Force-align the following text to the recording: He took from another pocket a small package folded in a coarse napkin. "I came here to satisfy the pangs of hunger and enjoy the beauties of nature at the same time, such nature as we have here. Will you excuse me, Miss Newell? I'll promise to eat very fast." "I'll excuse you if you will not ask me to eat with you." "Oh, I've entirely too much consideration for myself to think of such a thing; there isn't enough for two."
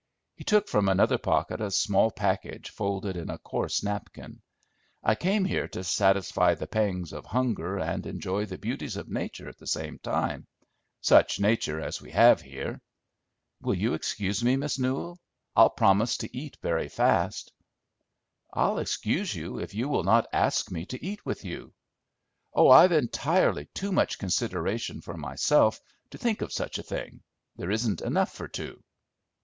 He 0.35 0.43
took 0.43 0.67
from 0.67 0.89
another 0.89 1.19
pocket 1.19 1.61
a 1.61 1.69
small 1.69 2.09
package 2.09 2.71
folded 2.71 3.15
in 3.15 3.29
a 3.29 3.37
coarse 3.37 3.83
napkin. 3.83 4.41
"I 5.03 5.13
came 5.13 5.45
here 5.45 5.67
to 5.67 5.83
satisfy 5.83 6.55
the 6.55 6.65
pangs 6.65 7.13
of 7.13 7.27
hunger 7.27 7.77
and 7.77 8.03
enjoy 8.07 8.45
the 8.47 8.57
beauties 8.57 8.97
of 8.97 9.09
nature 9.09 9.47
at 9.47 9.59
the 9.59 9.67
same 9.67 9.99
time, 9.99 10.47
such 11.01 11.39
nature 11.39 11.79
as 11.79 12.01
we 12.01 12.09
have 12.13 12.41
here. 12.41 12.81
Will 13.61 13.75
you 13.75 13.93
excuse 13.93 14.43
me, 14.43 14.55
Miss 14.55 14.79
Newell? 14.79 15.19
I'll 15.55 15.69
promise 15.69 16.17
to 16.17 16.35
eat 16.35 16.57
very 16.63 16.89
fast." 16.89 17.51
"I'll 18.51 18.79
excuse 18.79 19.35
you 19.35 19.59
if 19.59 19.75
you 19.75 19.87
will 19.87 20.03
not 20.03 20.25
ask 20.33 20.71
me 20.71 20.83
to 20.87 21.05
eat 21.05 21.23
with 21.27 21.45
you." 21.45 21.75
"Oh, 22.55 22.69
I've 22.69 22.91
entirely 22.91 23.65
too 23.75 23.91
much 23.91 24.17
consideration 24.17 25.01
for 25.01 25.15
myself 25.15 25.79
to 26.09 26.17
think 26.17 26.41
of 26.41 26.51
such 26.51 26.79
a 26.79 26.89
thing; 26.89 27.21
there 27.55 27.69
isn't 27.69 28.01
enough 28.01 28.33
for 28.33 28.47
two." 28.47 28.81